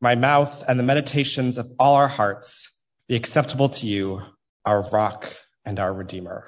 [0.00, 2.70] my mouth and the meditations of all our hearts
[3.08, 4.22] be acceptable to you,
[4.64, 6.44] our rock and our redeemer.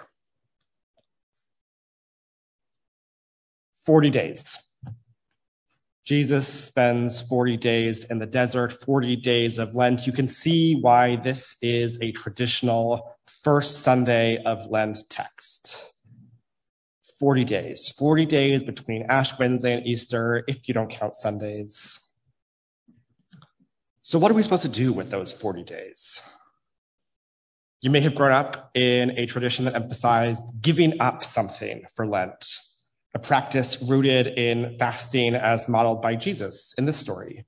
[3.86, 4.58] 40 days.
[6.04, 10.06] Jesus spends 40 days in the desert, 40 days of Lent.
[10.06, 15.92] You can see why this is a traditional first Sunday of Lent text.
[17.18, 22.09] 40 days, 40 days between Ash Wednesday and Easter, if you don't count Sundays.
[24.10, 26.20] So, what are we supposed to do with those 40 days?
[27.80, 32.44] You may have grown up in a tradition that emphasized giving up something for Lent,
[33.14, 37.46] a practice rooted in fasting as modeled by Jesus in this story.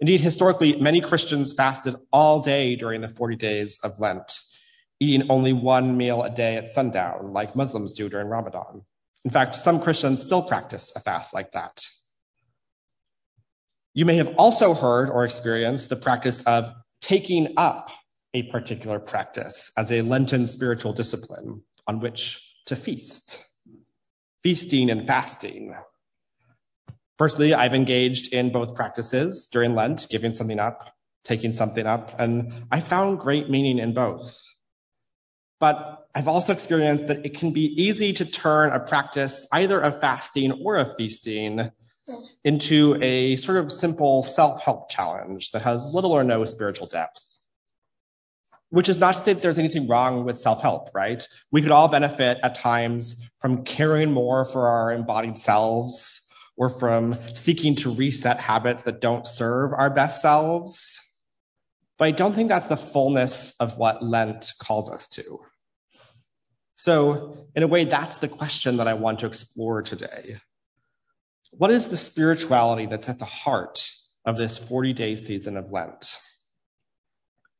[0.00, 4.38] Indeed, historically, many Christians fasted all day during the 40 days of Lent,
[5.00, 8.82] eating only one meal a day at sundown, like Muslims do during Ramadan.
[9.24, 11.80] In fact, some Christians still practice a fast like that.
[13.94, 17.90] You may have also heard or experienced the practice of taking up
[18.34, 23.38] a particular practice as a Lenten spiritual discipline on which to feast.
[24.42, 25.76] Feasting and fasting.
[27.16, 30.92] Personally, I've engaged in both practices during Lent, giving something up,
[31.24, 34.36] taking something up, and I found great meaning in both.
[35.60, 40.00] But I've also experienced that it can be easy to turn a practice, either of
[40.00, 41.70] fasting or of feasting,
[42.44, 47.22] into a sort of simple self help challenge that has little or no spiritual depth.
[48.70, 51.26] Which is not to say that there's anything wrong with self help, right?
[51.50, 56.20] We could all benefit at times from caring more for our embodied selves
[56.56, 61.00] or from seeking to reset habits that don't serve our best selves.
[61.98, 65.40] But I don't think that's the fullness of what Lent calls us to.
[66.76, 70.36] So, in a way, that's the question that I want to explore today.
[71.50, 73.88] What is the spirituality that's at the heart
[74.24, 76.18] of this 40 day season of Lent?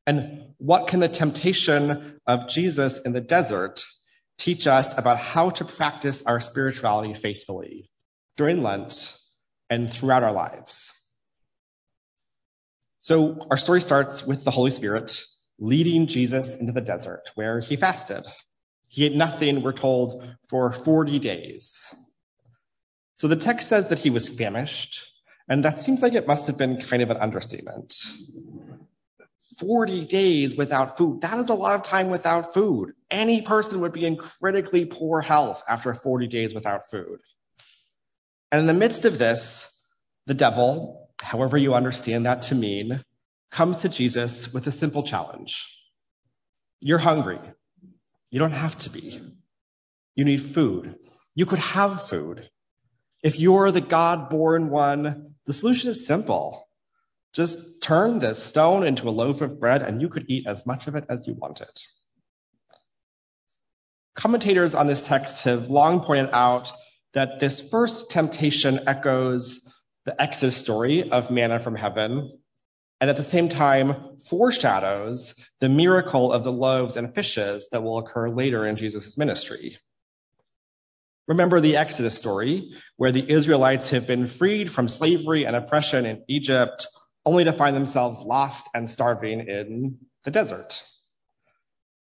[0.07, 3.83] And what can the temptation of Jesus in the desert
[4.37, 7.89] teach us about how to practice our spirituality faithfully
[8.37, 9.17] during Lent
[9.69, 10.91] and throughout our lives?
[13.01, 15.21] So, our story starts with the Holy Spirit
[15.59, 18.25] leading Jesus into the desert where he fasted.
[18.87, 21.93] He ate nothing, we're told, for 40 days.
[23.15, 25.03] So the text says that he was famished,
[25.47, 27.93] and that seems like it must have been kind of an understatement.
[29.59, 31.21] 40 days without food.
[31.21, 32.91] That is a lot of time without food.
[33.09, 37.19] Any person would be in critically poor health after 40 days without food.
[38.51, 39.71] And in the midst of this,
[40.25, 43.03] the devil, however you understand that to mean,
[43.51, 45.65] comes to Jesus with a simple challenge.
[46.81, 47.39] You're hungry.
[48.31, 49.21] You don't have to be.
[50.15, 50.95] You need food.
[51.35, 52.49] You could have food.
[53.25, 56.69] If you're the God born one, the solution is simple.
[57.33, 60.85] Just turn this stone into a loaf of bread and you could eat as much
[60.85, 61.71] of it as you wanted.
[64.13, 66.71] Commentators on this text have long pointed out
[67.15, 69.73] that this first temptation echoes
[70.05, 72.31] the Exodus story of manna from heaven,
[73.01, 77.97] and at the same time foreshadows the miracle of the loaves and fishes that will
[77.97, 79.79] occur later in Jesus' ministry.
[81.27, 86.23] Remember the Exodus story, where the Israelites have been freed from slavery and oppression in
[86.27, 86.87] Egypt,
[87.25, 90.83] only to find themselves lost and starving in the desert.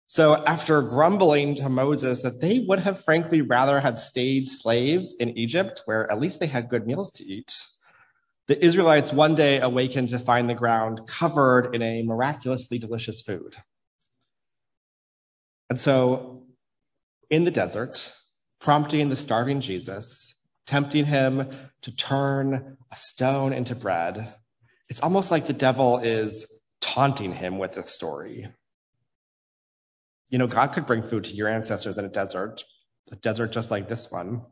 [0.09, 5.37] So, after grumbling to Moses that they would have frankly rather had stayed slaves in
[5.37, 7.65] Egypt, where at least they had good meals to eat,
[8.47, 13.57] the Israelites one day awakened to find the ground covered in a miraculously delicious food.
[15.69, 16.45] And so,
[17.29, 18.15] in the desert,
[18.61, 20.35] prompting the starving Jesus,
[20.67, 21.49] tempting him
[21.83, 24.35] to turn a stone into bread.
[24.89, 26.47] It's almost like the devil is
[26.81, 28.49] taunting him with this story.
[30.31, 32.65] You know, God could bring food to your ancestors in a desert,
[33.13, 34.43] a desert just like this one.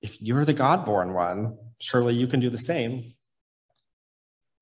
[0.00, 3.12] If you're the God born one, surely you can do the same.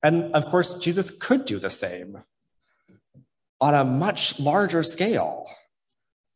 [0.03, 2.23] And of course, Jesus could do the same
[3.59, 5.47] on a much larger scale.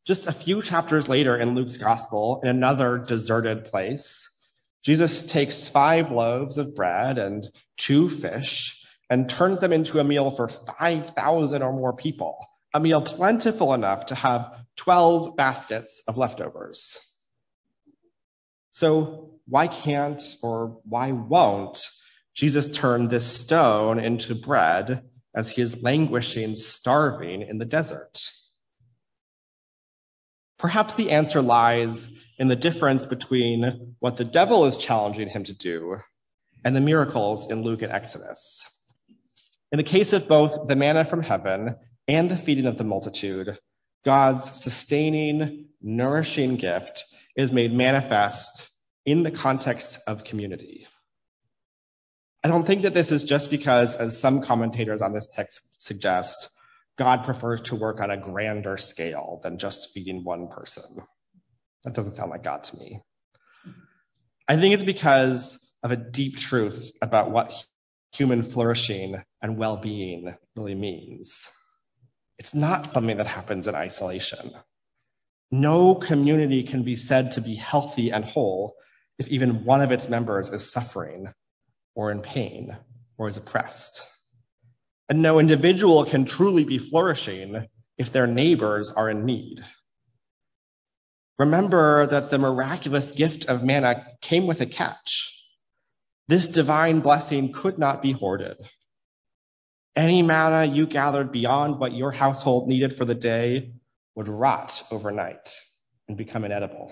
[0.06, 4.30] Just a few chapters later in Luke's gospel, in another deserted place,
[4.84, 10.30] Jesus takes five loaves of bread and two fish and turns them into a meal
[10.30, 12.38] for 5,000 or more people,
[12.74, 17.00] a meal plentiful enough to have 12 baskets of leftovers.
[18.74, 21.80] So, why can't or why won't
[22.36, 25.04] Jesus turn this stone into bread
[25.36, 28.20] as he is languishing, starving in the desert?
[30.58, 35.54] Perhaps the answer lies in the difference between what the devil is challenging him to
[35.54, 35.98] do
[36.64, 38.70] and the miracles in Luke and Exodus.
[39.72, 41.76] In the case of both the manna from heaven
[42.08, 43.58] and the feeding of the multitude,
[44.04, 47.06] God's sustaining, nourishing gift
[47.36, 48.70] is made manifest
[49.06, 50.88] in the context of community.
[52.44, 56.50] I don't think that this is just because, as some commentators on this text suggest,
[56.98, 60.84] God prefers to work on a grander scale than just feeding one person.
[61.84, 63.02] That doesn't sound like God to me.
[64.48, 67.66] I think it's because of a deep truth about what
[68.14, 71.52] human flourishing and well being really means.
[72.38, 74.52] It's not something that happens in isolation.
[75.52, 78.76] No community can be said to be healthy and whole
[79.18, 81.32] if even one of its members is suffering
[81.96, 82.76] or in pain
[83.18, 84.02] or is oppressed.
[85.10, 87.68] And no individual can truly be flourishing
[87.98, 89.64] if their neighbors are in need.
[91.38, 95.32] Remember that the miraculous gift of manna came with a catch.
[96.28, 98.58] This divine blessing could not be hoarded.
[99.96, 103.74] Any manna you gathered beyond what your household needed for the day
[104.16, 105.54] would rot overnight
[106.08, 106.92] and become inedible.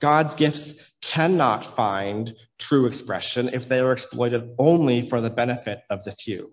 [0.00, 6.04] God's gifts cannot find true expression if they are exploited only for the benefit of
[6.04, 6.50] the few.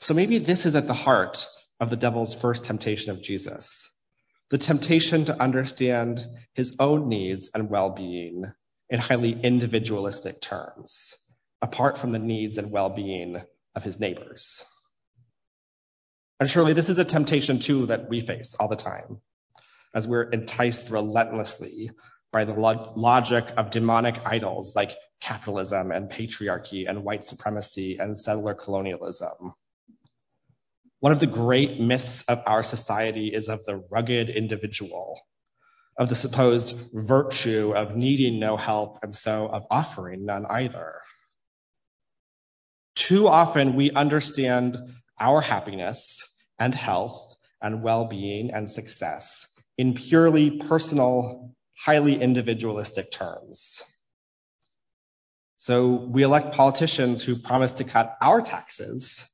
[0.00, 1.46] So maybe this is at the heart
[1.80, 3.90] of the devil's first temptation of Jesus
[4.50, 8.52] the temptation to understand his own needs and well being
[8.88, 11.14] in highly individualistic terms,
[11.62, 13.42] apart from the needs and well being
[13.74, 14.64] of his neighbors.
[16.38, 19.20] And surely this is a temptation too that we face all the time
[19.94, 21.90] as we're enticed relentlessly
[22.32, 28.54] by the logic of demonic idols like capitalism and patriarchy and white supremacy and settler
[28.54, 29.54] colonialism.
[30.98, 35.20] One of the great myths of our society is of the rugged individual,
[35.96, 40.94] of the supposed virtue of needing no help and so of offering none either.
[42.96, 44.76] Too often we understand
[45.20, 46.20] our happiness
[46.58, 53.82] and health and well being and success in purely personal, highly individualistic terms.
[55.56, 59.28] So we elect politicians who promise to cut our taxes,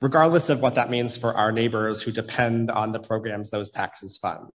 [0.00, 4.18] regardless of what that means for our neighbors who depend on the programs those taxes
[4.18, 4.48] fund.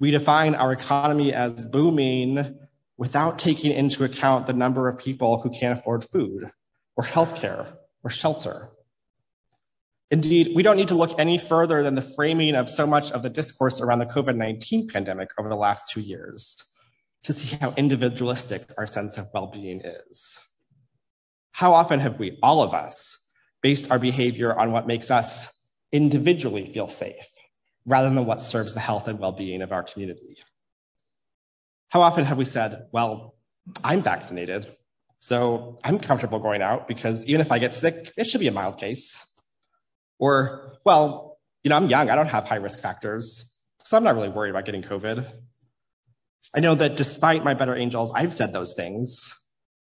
[0.00, 2.58] We define our economy as booming
[2.96, 6.50] without taking into account the number of people who can't afford food
[6.96, 7.72] or healthcare
[8.02, 8.70] or shelter
[10.10, 13.22] Indeed, we don't need to look any further than the framing of so much of
[13.22, 16.56] the discourse around the COVID 19 pandemic over the last two years
[17.24, 20.38] to see how individualistic our sense of well being is.
[21.52, 23.18] How often have we, all of us,
[23.62, 25.52] based our behavior on what makes us
[25.92, 27.28] individually feel safe
[27.84, 30.38] rather than what serves the health and well being of our community?
[31.90, 33.34] How often have we said, well,
[33.84, 34.66] I'm vaccinated,
[35.20, 38.52] so I'm comfortable going out because even if I get sick, it should be a
[38.52, 39.37] mild case.
[40.18, 44.14] Or, well, you know, I'm young, I don't have high risk factors, so I'm not
[44.14, 45.24] really worried about getting COVID.
[46.54, 49.34] I know that despite my better angels, I've said those things.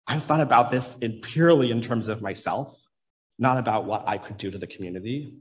[0.07, 2.81] I've thought about this in purely in terms of myself,
[3.39, 5.33] not about what I could do to the community.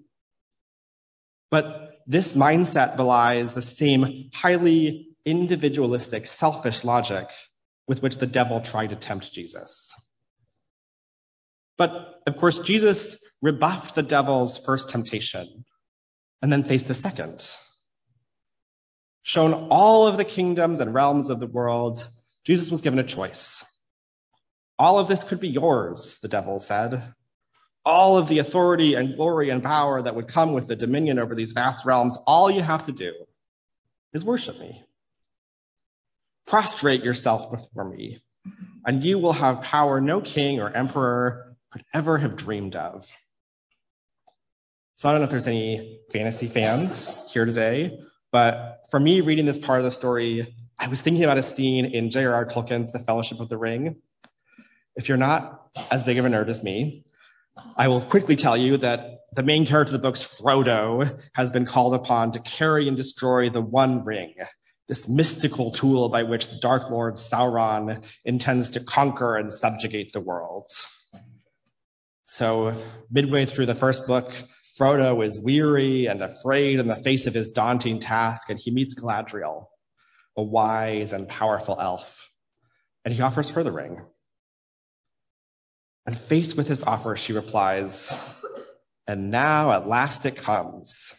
[1.50, 7.28] But this mindset belies the same highly individualistic, selfish logic
[7.86, 9.94] with which the devil tried to tempt Jesus.
[11.76, 15.66] But of course, Jesus rebuffed the devil's first temptation
[16.40, 17.46] and then faced the second.
[19.20, 22.08] Shown all of the kingdoms and realms of the world,
[22.46, 23.62] Jesus was given a choice.
[24.78, 27.12] All of this could be yours, the devil said.
[27.84, 31.34] All of the authority and glory and power that would come with the dominion over
[31.34, 33.12] these vast realms, all you have to do
[34.14, 34.82] is worship me.
[36.46, 38.22] Prostrate yourself before me,
[38.86, 43.06] and you will have power no king or emperor could ever have dreamed of.
[44.96, 47.98] So I don't know if there's any fantasy fans here today,
[48.30, 51.84] but for me, reading this part of the story, I was thinking about a scene
[51.84, 52.46] in J.R.R.
[52.46, 53.96] Tolkien's The Fellowship of the Ring.
[54.94, 57.04] If you're not as big of a nerd as me,
[57.76, 61.66] I will quickly tell you that the main character of the books, Frodo, has been
[61.66, 64.34] called upon to carry and destroy the One Ring,
[64.86, 70.20] this mystical tool by which the Dark Lord Sauron intends to conquer and subjugate the
[70.20, 70.86] worlds.
[72.26, 74.32] So, midway through the first book,
[74.78, 78.94] Frodo is weary and afraid in the face of his daunting task, and he meets
[78.94, 79.66] Galadriel,
[80.36, 82.28] a wise and powerful elf,
[83.04, 84.00] and he offers her the ring.
[86.06, 88.12] And faced with his offer, she replies,
[89.06, 91.14] And now at last it comes.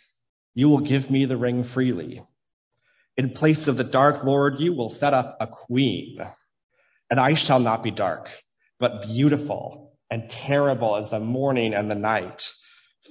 [0.54, 2.24] You will give me the ring freely.
[3.16, 6.20] In place of the dark lord, you will set up a queen,
[7.10, 8.30] and I shall not be dark,
[8.80, 12.52] but beautiful and terrible as the morning and the night,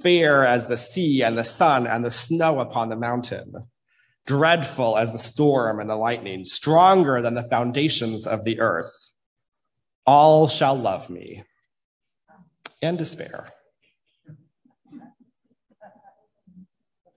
[0.03, 3.53] fair as the sea and the sun and the snow upon the mountain,
[4.27, 8.93] dreadful as the storm and the lightning, stronger than the foundations of the earth.
[10.07, 11.45] All shall love me
[12.83, 13.53] and despair.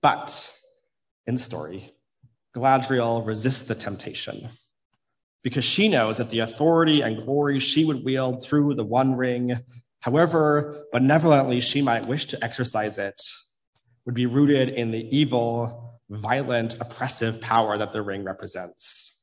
[0.01, 0.53] But
[1.25, 1.91] in the story,
[2.55, 4.49] Galadriel resists the temptation
[5.43, 9.59] because she knows that the authority and glory she would wield through the One Ring,
[9.99, 13.21] however benevolently she might wish to exercise it,
[14.05, 19.17] would be rooted in the evil, violent, oppressive power that the ring represents,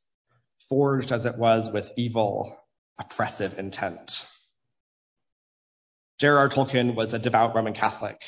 [0.68, 2.58] forged as it was with evil,
[2.98, 4.26] oppressive intent.
[6.20, 6.48] J.R.R.
[6.48, 8.20] Tolkien was a devout Roman Catholic,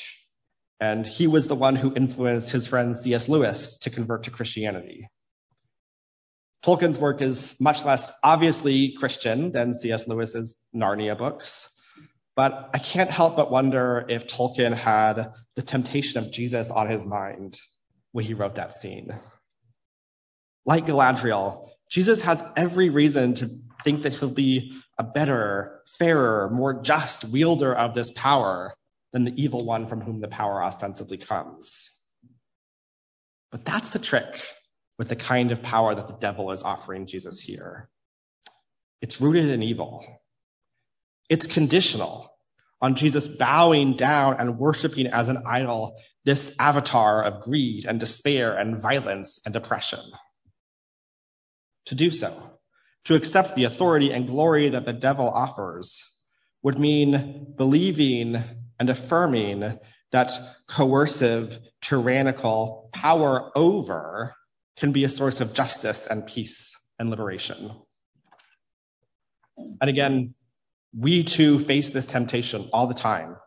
[0.79, 3.29] and he was the one who influenced his friend C.S.
[3.29, 5.07] Lewis to convert to Christianity.
[6.65, 10.07] Tolkien's work is much less obviously Christian than C.S.
[10.07, 11.76] Lewis's Narnia books,
[12.37, 17.03] but I can't help but wonder if Tolkien had the temptation of Jesus on his
[17.03, 17.59] mind
[18.11, 19.13] when he wrote that scene.
[20.63, 23.49] Like Galadriel, Jesus has every reason to
[23.83, 28.75] think that he'll be a better, fairer, more just wielder of this power
[29.13, 31.89] than the evil one from whom the power ostensibly comes.
[33.51, 34.45] But that's the trick
[34.99, 37.89] with the kind of power that the devil is offering Jesus here.
[39.01, 40.05] It's rooted in evil.
[41.29, 42.31] It's conditional
[42.81, 48.57] on Jesus bowing down and worshiping as an idol this avatar of greed and despair
[48.57, 49.99] and violence and oppression.
[51.85, 52.59] To do so,
[53.05, 56.03] to accept the authority and glory that the devil offers,
[56.63, 58.43] would mean believing
[58.79, 59.79] and affirming
[60.11, 60.31] that
[60.67, 64.35] coercive, tyrannical power over
[64.77, 67.71] can be a source of justice and peace and liberation.
[69.81, 70.35] And again,
[70.97, 73.37] we too face this temptation all the time.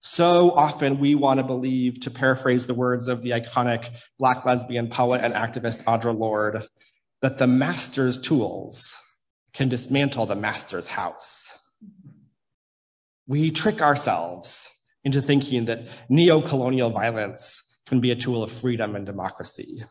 [0.00, 4.88] So often we want to believe, to paraphrase the words of the iconic Black lesbian
[4.88, 6.66] poet and activist Audre Lorde,
[7.22, 8.94] that the master's tools
[9.52, 11.58] can dismantle the master's house.
[13.26, 14.68] We trick ourselves
[15.04, 19.84] into thinking that neo colonial violence can be a tool of freedom and democracy.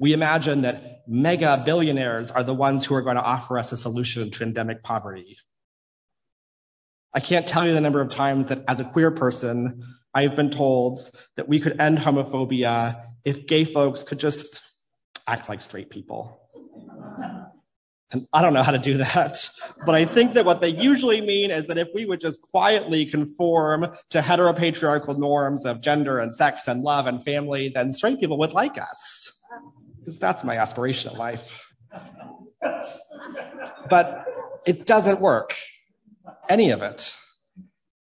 [0.00, 3.76] We imagine that mega billionaires are the ones who are going to offer us a
[3.76, 5.36] solution to endemic poverty.
[7.12, 10.50] I can't tell you the number of times that as a queer person, I've been
[10.50, 11.00] told
[11.36, 14.62] that we could end homophobia if gay folks could just
[15.26, 16.40] act like straight people.
[18.12, 19.50] And I don't know how to do that.
[19.84, 23.04] But I think that what they usually mean is that if we would just quietly
[23.04, 28.38] conform to heteropatriarchal norms of gender and sex and love and family, then straight people
[28.38, 29.39] would like us.
[30.00, 31.52] Because that's my aspiration in life.
[33.88, 34.26] But
[34.66, 35.54] it doesn't work.
[36.48, 37.16] Any of it.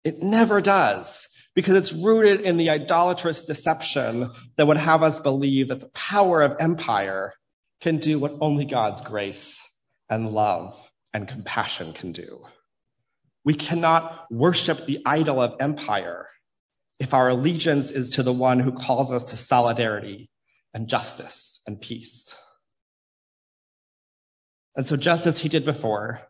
[0.04, 5.70] It never does because it's rooted in the idolatrous deception that would have us believe
[5.70, 7.34] that the power of empire
[7.82, 9.62] can do what only God's grace
[10.10, 10.78] and love
[11.14, 12.46] and compassion can do.
[13.46, 16.28] We cannot worship the idol of empire
[17.00, 20.30] if our allegiance is to the one who calls us to solidarity
[20.74, 22.36] and justice and peace.
[24.76, 26.22] And so, just as he did before,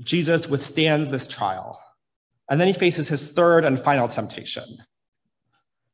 [0.00, 1.80] Jesus withstands this trial
[2.48, 4.78] and then he faces his third and final temptation.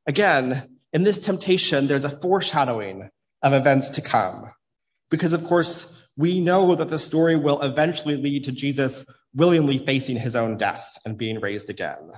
[0.07, 3.11] Again, in this temptation, there's a foreshadowing
[3.43, 4.51] of events to come.
[5.11, 10.17] Because, of course, we know that the story will eventually lead to Jesus willingly facing
[10.17, 12.13] his own death and being raised again.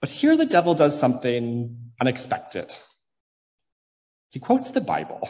[0.00, 2.74] But here the devil does something unexpected.
[4.32, 5.28] He quotes the Bible.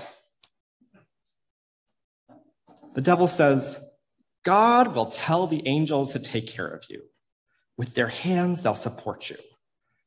[2.95, 3.85] The devil says,
[4.45, 7.03] God will tell the angels to take care of you.
[7.77, 9.37] With their hands, they'll support you,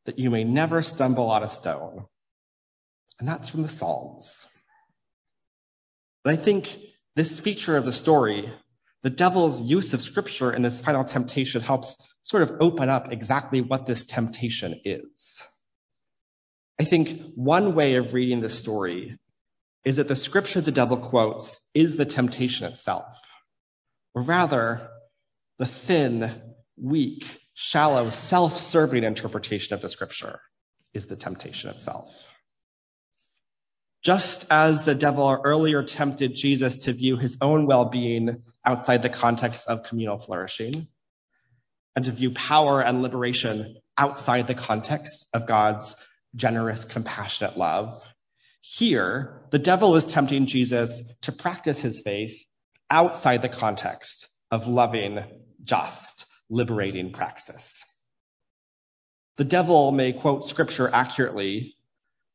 [0.05, 2.05] that you may never stumble on a stone.
[3.19, 4.47] And that's from the Psalms.
[6.23, 6.77] But I think
[7.15, 8.49] this feature of the story,
[9.03, 13.59] the devil's use of scripture in this final temptation, helps sort of open up exactly
[13.59, 15.54] what this temptation is.
[16.79, 19.17] I think one way of reading this story
[19.83, 23.21] is that the scripture the devil quotes is the temptation itself
[24.15, 24.89] or rather,
[25.59, 26.41] the thin,
[26.77, 30.39] weak, shallow, self serving interpretation of the scripture
[30.93, 32.31] is the temptation itself.
[34.01, 39.09] Just as the devil earlier tempted Jesus to view his own well being outside the
[39.09, 40.87] context of communal flourishing,
[41.95, 45.95] and to view power and liberation outside the context of God's
[46.35, 48.03] generous, compassionate love,
[48.61, 52.43] here the devil is tempting Jesus to practice his faith
[52.89, 55.23] outside the context of loving,
[55.63, 57.83] just, liberating praxis.
[59.37, 61.75] The devil may quote scripture accurately,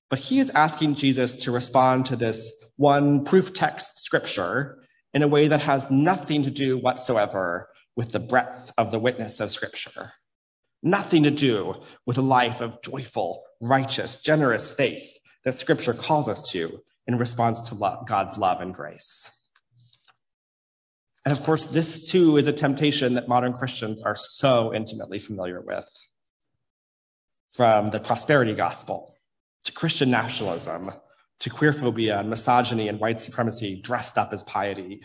[0.09, 4.79] but he is asking Jesus to respond to this one proof text scripture
[5.15, 9.41] in a way that has nothing to do whatsoever with the breadth of the witness
[9.41, 10.13] of scripture.
[10.83, 11.75] Nothing to do
[12.07, 17.69] with a life of joyful, righteous, generous faith that scripture calls us to in response
[17.69, 19.37] to love, God's love and grace.
[21.25, 25.61] And of course, this too is a temptation that modern Christians are so intimately familiar
[25.61, 25.89] with.
[27.53, 29.15] From the prosperity gospel
[29.65, 30.93] to Christian nationalism
[31.41, 35.03] to queerphobia and misogyny and white supremacy dressed up as piety.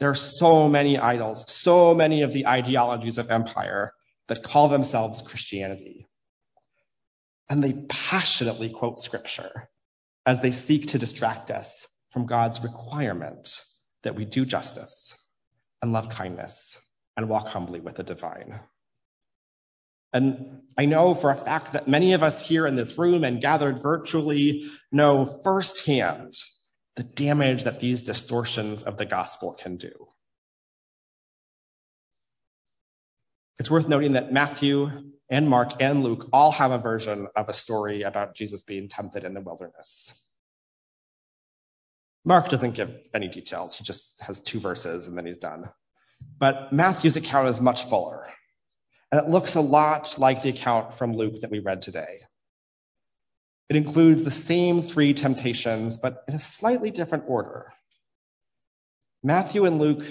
[0.00, 3.92] There are so many idols, so many of the ideologies of empire
[4.28, 6.06] that call themselves Christianity.
[7.48, 9.68] And they passionately quote scripture
[10.26, 13.60] as they seek to distract us from God's requirement
[14.02, 15.28] that we do justice
[15.82, 16.78] and love kindness
[17.16, 18.60] and walk humbly with the divine.
[20.12, 23.42] And I know for a fact that many of us here in this room and
[23.42, 26.34] gathered virtually know firsthand
[26.96, 29.90] the damage that these distortions of the gospel can do.
[33.58, 34.90] It's worth noting that Matthew
[35.30, 39.24] and Mark and Luke all have a version of a story about Jesus being tempted
[39.24, 40.20] in the wilderness.
[42.24, 43.76] Mark doesn't give any details.
[43.76, 45.70] He just has two verses and then he's done.
[46.38, 48.26] But Matthew's account is much fuller.
[49.12, 52.20] And it looks a lot like the account from Luke that we read today.
[53.68, 57.72] It includes the same three temptations, but in a slightly different order.
[59.22, 60.04] Matthew and Luke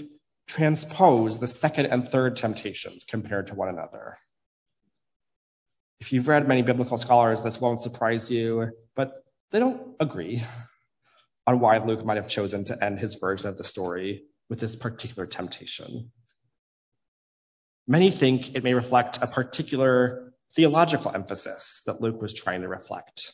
[0.48, 4.17] transpose the second and third temptations compared to one another.
[6.03, 10.43] If you've read many biblical scholars, this won't surprise you, but they don't agree
[11.48, 14.75] on why Luke might have chosen to end his version of the story with this
[14.75, 16.11] particular temptation.
[17.87, 23.31] Many think it may reflect a particular theological emphasis that Luke was trying to reflect.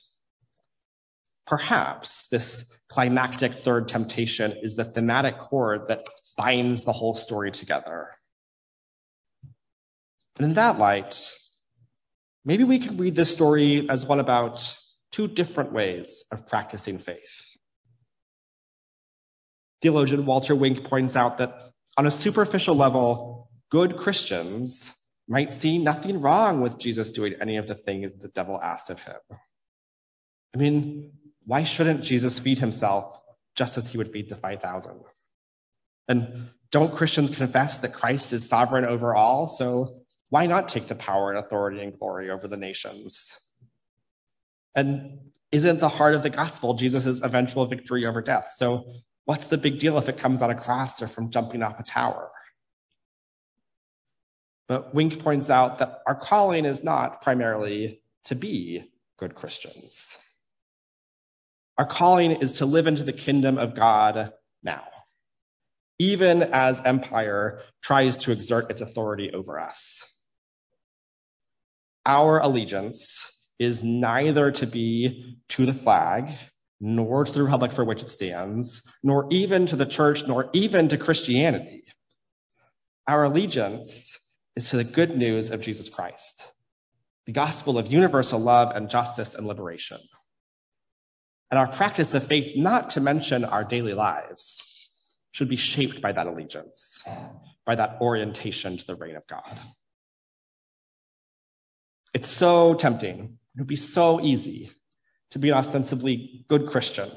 [1.48, 6.06] Perhaps this climactic third temptation is the thematic cord that
[6.38, 8.12] binds the whole story together.
[10.38, 11.34] And in that light,
[12.46, 14.76] maybe we could read this story as one about
[15.12, 17.46] two different ways of practicing faith.
[19.82, 24.94] Theologian Walter Wink points out that on a superficial level, good Christians
[25.28, 29.00] might see nothing wrong with Jesus doing any of the things the devil asks of
[29.02, 29.20] him.
[30.54, 31.12] I mean,
[31.46, 33.22] why shouldn't Jesus feed himself
[33.56, 35.00] just as he would feed the 5,000?
[36.08, 39.48] And don't Christians confess that Christ is sovereign over all?
[39.48, 43.40] So why not take the power and authority and glory over the nations?
[44.76, 45.20] And
[45.52, 48.54] isn't the heart of the gospel Jesus' eventual victory over death?
[48.56, 48.86] So
[49.26, 51.84] what's the big deal if it comes on a cross or from jumping off a
[51.84, 52.30] tower?
[54.68, 58.84] But Wink points out that our calling is not primarily to be
[59.18, 60.20] good Christians.
[61.80, 64.84] Our calling is to live into the kingdom of God now
[66.00, 70.19] even as empire tries to exert its authority over us.
[72.10, 76.32] Our allegiance is neither to be to the flag,
[76.82, 80.90] nor to the republic for which it stands, nor even to the church, nor even
[80.90, 81.84] to Christianity.
[83.08, 84.18] Our allegiance
[84.56, 86.52] is to the good news of Jesus Christ,
[87.28, 90.00] the gospel of universal love and justice and liberation.
[91.52, 94.90] And our practice of faith, not to mention our daily lives,
[95.32, 97.04] should be shaped by that allegiance,
[97.68, 99.60] by that orientation to the reign of God.
[102.14, 103.38] It's so tempting.
[103.56, 104.72] It would be so easy
[105.32, 107.10] to be an ostensibly good Christian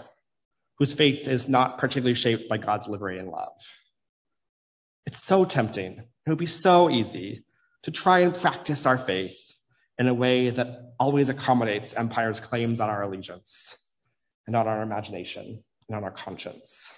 [0.79, 3.53] whose faith is not particularly shaped by God's liberating love.
[5.07, 5.99] It's so tempting.
[5.99, 7.45] It would be so easy
[7.83, 9.57] to try and practice our faith
[9.99, 13.77] in a way that always accommodates empire's claims on our allegiance
[14.47, 16.95] and on our imagination and on our conscience.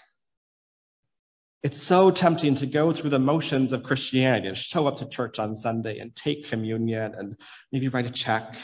[1.64, 5.38] It's so tempting to go through the motions of Christianity and show up to church
[5.38, 7.38] on Sunday and take communion and
[7.72, 8.55] maybe write a check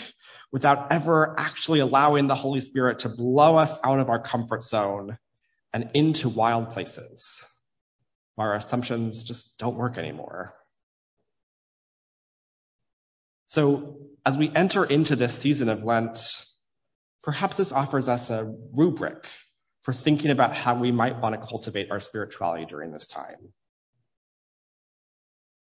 [0.53, 5.17] without ever actually allowing the Holy Spirit to blow us out of our comfort zone
[5.73, 7.43] and into wild places
[8.35, 10.53] where our assumptions just don't work anymore.
[13.47, 16.19] So, as we enter into this season of Lent,
[17.23, 19.27] perhaps this offers us a rubric
[19.83, 23.53] for thinking about how we might want to cultivate our spirituality during this time.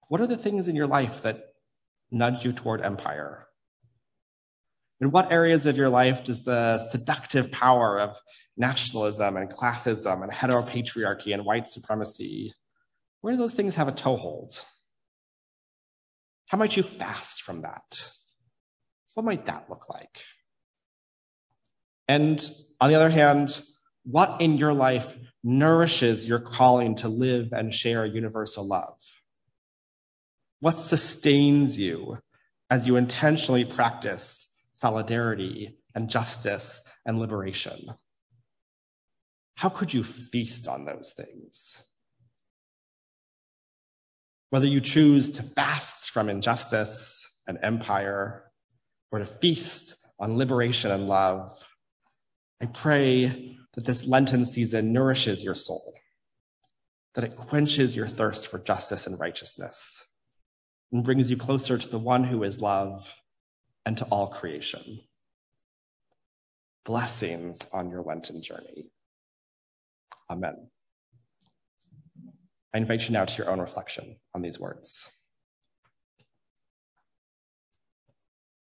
[0.07, 1.53] What are the things in your life that
[2.11, 3.47] nudge you toward empire?
[4.99, 8.17] In what areas of your life does the seductive power of
[8.57, 12.53] nationalism and classism and heteropatriarchy and white supremacy
[13.21, 14.65] where do those things have a toehold?
[16.47, 18.11] How might you fast from that?
[19.13, 20.23] What might that look like?
[22.07, 22.43] And
[22.81, 23.61] on the other hand,
[24.03, 28.97] what in your life nourishes your calling to live and share universal love?
[30.59, 32.19] What sustains you
[32.69, 37.93] as you intentionally practice solidarity and justice and liberation?
[39.55, 41.83] How could you feast on those things?
[44.49, 48.51] Whether you choose to fast from injustice and empire
[49.11, 51.51] or to feast on liberation and love,
[52.61, 55.93] I pray that this Lenten season nourishes your soul,
[57.15, 60.05] that it quenches your thirst for justice and righteousness,
[60.91, 63.13] and brings you closer to the one who is love
[63.85, 64.99] and to all creation.
[66.85, 68.91] Blessings on your Lenten journey.
[70.29, 70.69] Amen.
[72.73, 75.09] I invite you now to your own reflection on these words.